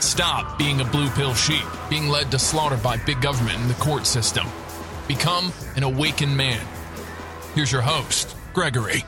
[0.00, 3.74] Stop being a blue pill sheep, being led to slaughter by big government and the
[3.74, 4.46] court system.
[5.08, 6.64] Become an awakened man.
[7.54, 9.04] Here's your host, Gregory.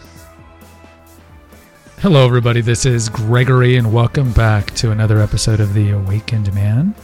[1.98, 2.60] Hello, everybody.
[2.60, 6.94] This is Gregory, and welcome back to another episode of The Awakened Man.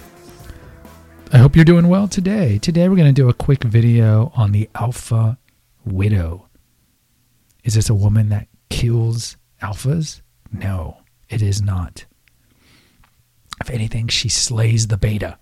[1.32, 2.58] I hope you're doing well today.
[2.58, 5.38] Today, we're going to do a quick video on the Alpha
[5.84, 6.48] Widow.
[7.62, 10.22] Is this a woman that kills alphas?
[10.50, 12.06] No, it is not.
[13.60, 15.38] If anything, she slays the beta.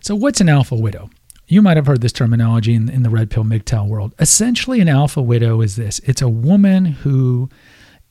[0.00, 1.10] So, what's an alpha widow?
[1.48, 4.14] You might have heard this terminology in, in the red pill MGTOW world.
[4.18, 7.48] Essentially, an alpha widow is this it's a woman who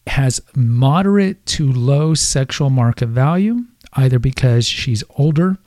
[0.07, 5.57] has moderate to low sexual market value, either because she's older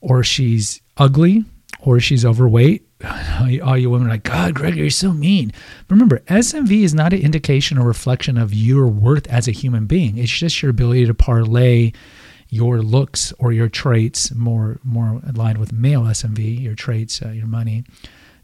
[0.00, 1.44] or she's ugly
[1.80, 2.86] or she's overweight.
[3.64, 5.52] All you women are like, God, Greg, you're so mean.
[5.88, 10.18] Remember, SMV is not an indication or reflection of your worth as a human being.
[10.18, 11.92] It's just your ability to parlay
[12.56, 17.46] your looks or your traits more more aligned with male SMV, your traits, uh, your
[17.46, 17.84] money,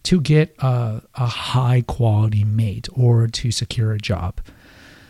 [0.05, 4.41] to get a, a high quality mate or to secure a job.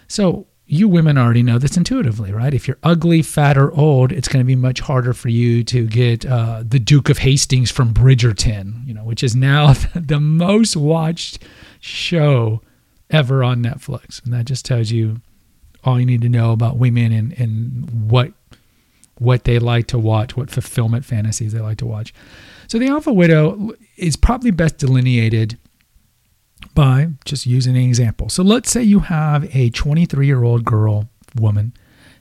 [0.08, 2.55] So you women already know this intuitively, right?
[2.55, 5.86] If you're ugly, fat, or old, it's going to be much harder for you to
[5.86, 10.77] get uh, the Duke of Hastings from Bridgerton, you know, which is now the most
[10.77, 11.42] watched
[11.80, 12.62] show
[13.11, 15.20] ever on Netflix, and that just tells you
[15.85, 18.33] all you need to know about women and, and what
[19.18, 22.12] what they like to watch, what fulfillment fantasies they like to watch.
[22.68, 25.58] So the Alpha Widow is probably best delineated
[26.74, 28.28] by just using an example.
[28.28, 31.74] So let's say you have a 23 year old girl, woman.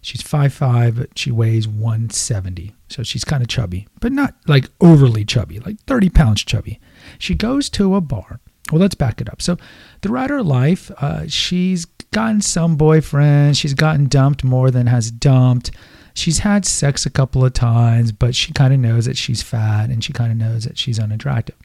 [0.04, 2.74] She's 5'5, she weighs 170.
[2.90, 6.80] So she's kind of chubby, but not like overly chubby, like 30 pounds chubby.
[7.20, 8.40] She goes to a bar.
[8.72, 9.42] Well, let's back it up.
[9.42, 9.58] So
[10.02, 15.72] throughout her life, uh, she's gotten some boyfriends, she's gotten dumped more than has dumped.
[16.14, 19.90] She's had sex a couple of times, but she kind of knows that she's fat
[19.90, 21.56] and she kind of knows that she's unattractive.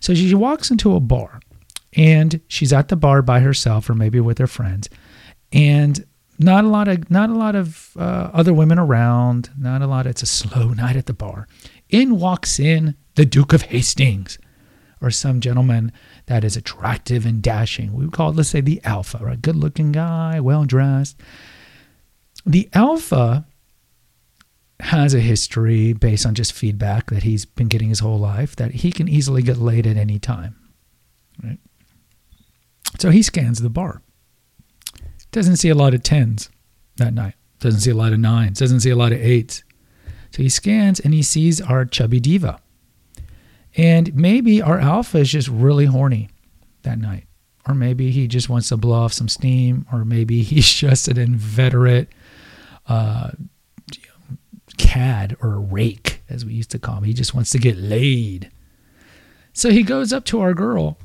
[0.00, 1.40] So she walks into a bar
[1.96, 4.88] and she's at the bar by herself or maybe with her friends
[5.52, 6.04] and
[6.38, 10.06] not a lot of not a lot of uh, other women around not a lot
[10.06, 11.46] it's a slow night at the bar.
[11.88, 14.38] In walks in the duke of hastings
[15.00, 15.92] or some gentleman
[16.26, 17.92] that is attractive and dashing.
[17.92, 19.40] We would call it let's say the alpha right?
[19.40, 21.20] Good looking guy well dressed
[22.44, 23.46] the alpha
[24.80, 28.72] has a history based on just feedback that he's been getting his whole life that
[28.72, 30.56] he can easily get laid at any time
[31.42, 31.58] right
[32.98, 34.02] so he scans the bar.
[35.32, 36.50] Doesn't see a lot of tens
[36.96, 37.34] that night.
[37.60, 38.58] Doesn't see a lot of nines.
[38.58, 39.64] Doesn't see a lot of eights.
[40.30, 42.60] So he scans and he sees our chubby diva.
[43.76, 46.28] And maybe our alpha is just really horny
[46.82, 47.26] that night.
[47.66, 49.86] Or maybe he just wants to blow off some steam.
[49.92, 52.08] Or maybe he's just an inveterate
[52.86, 53.30] uh,
[54.76, 57.04] cad or rake, as we used to call him.
[57.04, 58.50] He just wants to get laid.
[59.52, 60.98] So he goes up to our girl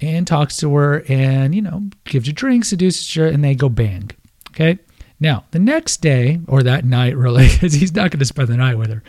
[0.00, 3.68] and talks to her and, you know, gives her drinks, seduces her, and they go
[3.68, 4.10] bang.
[4.50, 4.78] Okay.
[5.20, 8.56] Now, the next day, or that night, really, because he's not going to spend the
[8.56, 9.02] night with her,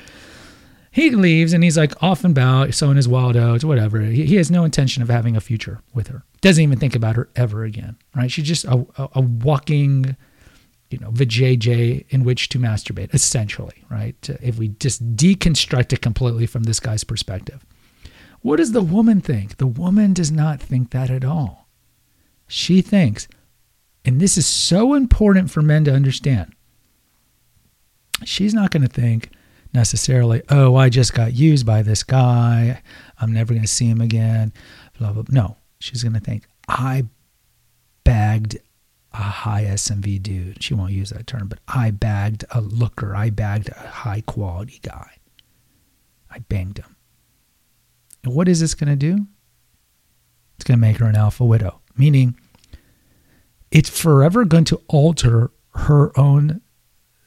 [0.92, 4.02] he leaves and he's like off and about, sowing his wild oats, whatever.
[4.02, 6.24] He, he, has no intention of having a future with her.
[6.42, 8.32] Doesn't even think about her ever again, right?
[8.32, 10.16] She's just a, a, a walking,
[10.90, 14.16] you know, vajayjay in which to masturbate, essentially, right?
[14.42, 17.66] If we just deconstruct it completely from this guy's perspective.
[18.42, 19.58] What does the woman think?
[19.58, 21.68] The woman does not think that at all.
[22.48, 23.28] She thinks,
[24.06, 26.54] and this is so important for men to understand,
[28.24, 29.32] she's not going to think
[29.74, 32.82] necessarily, oh, I just got used by this guy.
[33.20, 34.52] I'm never going to see him again.
[34.98, 35.24] Blah, blah.
[35.30, 37.06] No, she's going to think, I
[38.04, 38.58] bagged
[39.14, 40.64] a high SMV dude.
[40.64, 43.16] She won't use that term, but I bagged a looker.
[43.16, 45.18] I bagged a high quality guy.
[46.30, 46.96] I banged him.
[48.24, 49.26] And what is this going to do?
[50.56, 52.38] It's going to make her an alpha widow, meaning
[53.72, 56.62] it's forever going to alter her own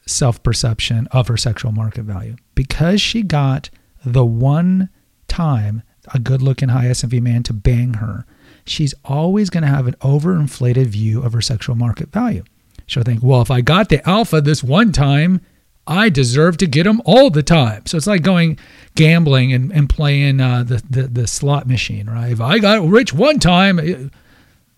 [0.05, 2.35] self perception of her sexual market value.
[2.55, 3.69] Because she got
[4.05, 4.89] the one
[5.27, 5.81] time
[6.13, 8.25] a good looking high SMV man to bang her,
[8.65, 12.43] she's always going to have an overinflated view of her sexual market value.
[12.85, 15.41] She'll think, well, if I got the alpha this one time,
[15.85, 17.85] I deserve to get them all the time.
[17.85, 18.57] So it's like going
[18.95, 22.31] gambling and, and playing uh, the, the, the slot machine, right?
[22.31, 24.11] If I got rich one time, it,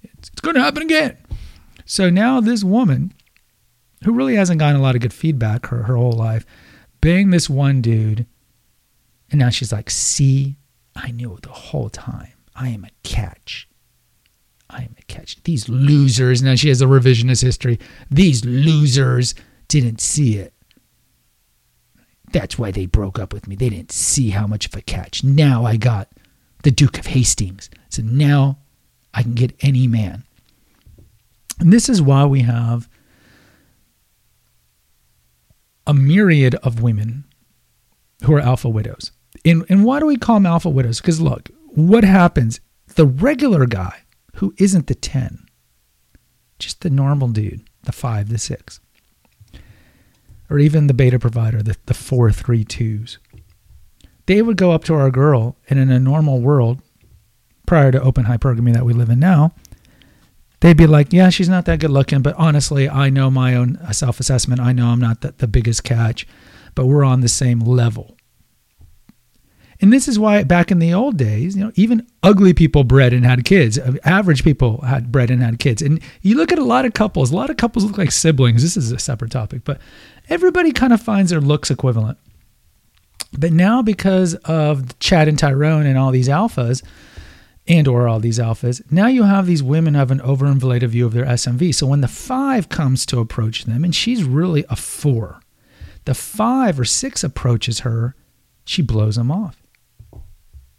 [0.04, 1.18] it's going to happen again.
[1.86, 3.14] So now this woman,
[4.04, 6.46] who really hasn't gotten a lot of good feedback her, her whole life,
[7.02, 8.26] being this one dude,
[9.30, 10.56] and now she's like, see,
[10.96, 12.34] I knew it the whole time.
[12.56, 13.68] I am a catch.
[14.70, 15.42] I am a catch.
[15.44, 17.80] These losers, now she has a revisionist history.
[18.10, 19.36] These losers
[19.68, 20.54] didn't see it.
[22.32, 23.56] That's why they broke up with me.
[23.56, 25.24] They didn't see how much of a catch.
[25.24, 26.10] Now I got
[26.64, 27.70] the Duke of Hastings.
[27.90, 28.58] So now
[29.14, 30.24] I can get any man.
[31.60, 32.90] And this is why we have
[35.88, 37.24] a myriad of women
[38.24, 39.12] who are alpha widows.
[39.46, 41.00] And, and why do we call them alpha widows?
[41.00, 42.60] Because look, what happens?
[42.96, 44.02] The regular guy
[44.36, 45.46] who isn't the 10,
[46.60, 48.80] just the normal dude, the 5, the 6,
[50.50, 53.18] or even the beta provider, the, the four three twos.
[54.26, 56.82] They would go up to our girl, and in a normal world,
[57.66, 59.54] prior to open hypergamy that we live in now,
[60.60, 63.80] they'd be like, Yeah, she's not that good looking, but honestly, I know my own
[63.92, 64.62] self assessment.
[64.62, 66.28] I know I'm not the, the biggest catch,
[66.74, 68.18] but we're on the same level.
[69.86, 73.14] And this is why back in the old days, you know, even ugly people bred
[73.14, 73.78] and had kids.
[73.78, 75.80] Uh, average people had bred and had kids.
[75.80, 78.64] And you look at a lot of couples, a lot of couples look like siblings.
[78.64, 79.80] This is a separate topic, but
[80.28, 82.18] everybody kind of finds their looks equivalent.
[83.38, 86.82] But now because of Chad and Tyrone and all these alphas,
[87.68, 91.14] and or all these alphas, now you have these women have an overinflated view of
[91.14, 91.76] their SMV.
[91.76, 95.42] So when the five comes to approach them, and she's really a four,
[96.06, 98.16] the five or six approaches her,
[98.66, 99.62] she blows them off.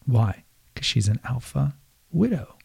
[0.07, 0.45] Why?
[0.73, 1.75] Because she's an alpha
[2.13, 2.57] widow.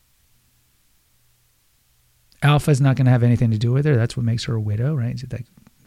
[2.44, 3.96] Alpha is not going to have anything to do with her.
[3.96, 5.22] That's what makes her a widow, right?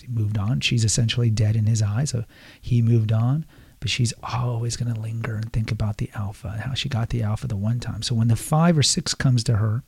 [0.01, 0.61] He moved on.
[0.61, 2.11] She's essentially dead in his eyes.
[2.11, 2.25] So
[2.61, 3.45] he moved on,
[3.81, 7.09] but she's always going to linger and think about the alpha and how she got
[7.09, 8.03] the alpha the one time.
[8.03, 9.83] So when the five or six comes to her,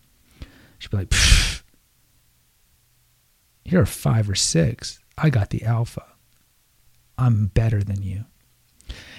[0.78, 1.14] she'll be like,
[3.64, 4.98] You're a five or six.
[5.18, 6.04] I got the alpha.
[7.18, 8.24] I'm better than you.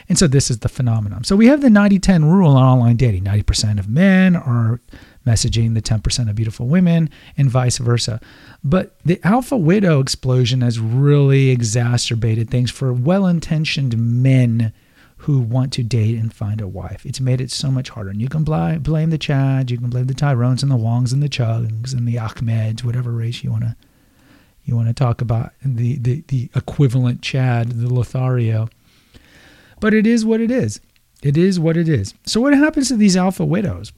[0.10, 1.24] And so this is the phenomenon.
[1.24, 4.80] So we have the 90 10 rule on online dating 90% of men are
[5.26, 8.22] messaging the 10% of beautiful women and vice versa.
[8.64, 14.72] But the alpha widow explosion has really exacerbated things for well intentioned men
[15.22, 17.06] who want to date and find a wife.
[17.06, 18.12] It's made it so much harder.
[18.12, 21.12] And you can bl- blame the Chads, you can blame the Tyrones and the Wongs
[21.12, 23.76] and the Chugs and the Ahmeds, whatever race you want to
[24.64, 28.70] you want to talk about the, the the equivalent Chad, the Lothario.
[29.80, 30.80] But it is what it is.
[31.24, 32.14] It is what it is.
[32.26, 33.92] So what happens to these alpha widows?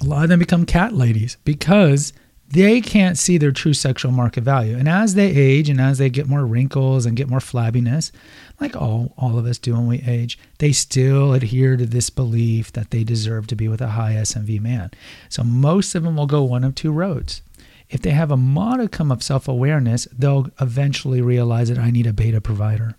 [0.00, 2.12] A lot of them become cat ladies because
[2.48, 4.76] they can't see their true sexual market value.
[4.76, 8.12] And as they age and as they get more wrinkles and get more flabbiness,
[8.60, 12.72] like all, all of us do when we age, they still adhere to this belief
[12.72, 14.90] that they deserve to be with a high SMV man.
[15.28, 17.42] So most of them will go one of two roads.
[17.88, 22.12] If they have a modicum of self awareness, they'll eventually realize that I need a
[22.12, 22.96] beta provider.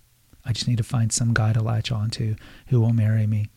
[0.47, 2.35] I just need to find some guy to latch onto
[2.67, 3.49] who will marry me.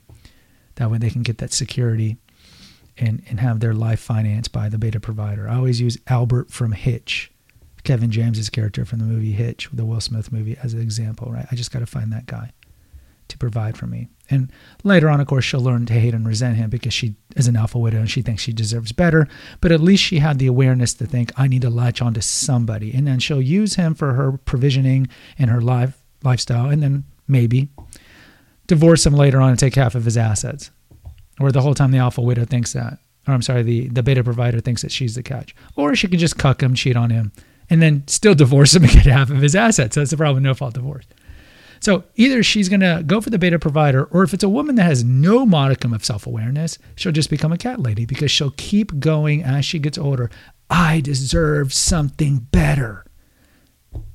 [0.74, 2.16] That way they can get that security
[2.98, 5.48] and, and have their life financed by the beta provider.
[5.48, 7.30] I always use Albert from Hitch,
[7.84, 11.46] Kevin James's character from the movie Hitch, the Will Smith movie, as an example, right?
[11.50, 12.52] I just got to find that guy
[13.28, 14.08] to provide for me.
[14.28, 14.52] And
[14.84, 17.56] later on, of course, she'll learn to hate and resent him because she is an
[17.56, 19.28] alpha widow and she thinks she deserves better.
[19.60, 22.92] But at least she had the awareness to think, I need to latch onto somebody.
[22.92, 27.68] And then she'll use him for her provisioning and her life lifestyle, and then maybe
[28.66, 30.70] divorce him later on and take half of his assets.
[31.40, 34.22] Or the whole time the alpha widow thinks that, or I'm sorry, the, the beta
[34.22, 35.54] provider thinks that she's the catch.
[35.74, 37.32] Or she can just cuck him, cheat on him,
[37.68, 39.94] and then still divorce him and get half of his assets.
[39.94, 41.06] So that's the problem, no fault divorce.
[41.80, 44.74] So either she's going to go for the beta provider, or if it's a woman
[44.74, 48.54] that has no modicum of self awareness, she'll just become a cat lady because she'll
[48.56, 50.30] keep going as she gets older.
[50.68, 53.04] I deserve something better.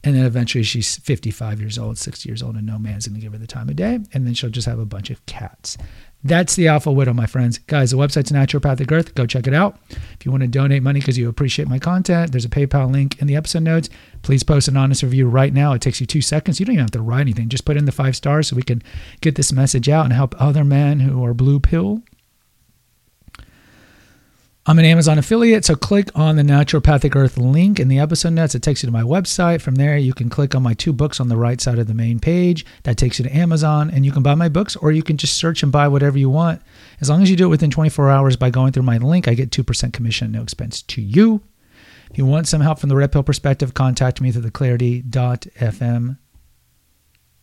[0.03, 3.21] And then eventually she's 55 years old, 60 years old, and no man's going to
[3.21, 3.99] give her the time of day.
[4.13, 5.77] And then she'll just have a bunch of cats.
[6.23, 7.59] That's the Alpha Widow, my friends.
[7.59, 9.13] Guys, the website's Naturopathic Earth.
[9.13, 9.77] Go check it out.
[9.89, 13.19] If you want to donate money because you appreciate my content, there's a PayPal link
[13.21, 13.89] in the episode notes.
[14.23, 15.73] Please post an honest review right now.
[15.73, 16.59] It takes you two seconds.
[16.59, 17.49] You don't even have to write anything.
[17.49, 18.81] Just put in the five stars so we can
[19.21, 22.01] get this message out and help other men who are blue pill
[24.67, 28.55] I'm an Amazon affiliate, so click on the Naturopathic Earth link in the episode notes.
[28.55, 29.61] It takes you to my website.
[29.61, 31.93] From there, you can click on my two books on the right side of the
[31.93, 32.65] main page.
[32.81, 35.37] That takes you to Amazon, and you can buy my books, or you can just
[35.37, 36.63] search and buy whatever you want.
[36.99, 39.35] As long as you do it within 24 hours by going through my link, I
[39.35, 41.43] get 2% commission, no expense to you.
[42.09, 46.17] If you want some help from the red pill perspective, contact me through the clarity.fm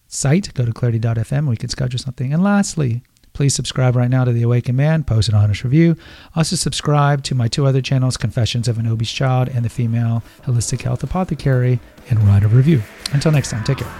[0.09, 0.55] site.
[0.55, 1.49] Go to clarity.fm.
[1.49, 2.33] We can schedule something.
[2.33, 5.97] And lastly, please subscribe right now to The Awakened Man, post an honest review.
[6.37, 10.23] Also, subscribe to my two other channels Confessions of an Obese Child and The Female
[10.45, 12.83] Holistic Health Apothecary, and write a review.
[13.13, 13.93] Until next time, take care.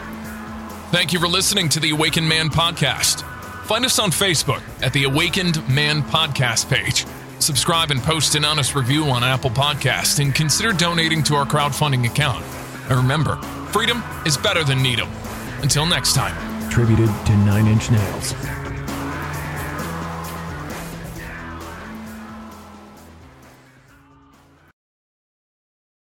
[0.91, 3.23] Thank you for listening to the Awakened Man podcast.
[3.65, 7.07] Find us on Facebook at the Awakened Man podcast page.
[7.39, 12.07] Subscribe and post an honest review on Apple Podcast and consider donating to our crowdfunding
[12.07, 12.45] account.
[12.89, 13.37] And remember,
[13.73, 15.09] freedom is better than needle.
[15.63, 16.37] Until next time.
[16.69, 18.62] Attributed to Nine Inch Nails.